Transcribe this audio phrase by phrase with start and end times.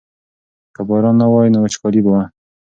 [0.75, 2.23] که باران نه وای نو وچکالي به وه.